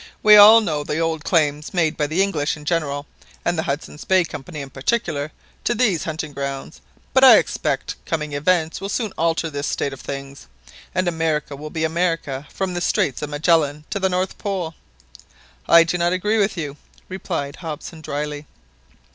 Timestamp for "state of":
9.67-10.01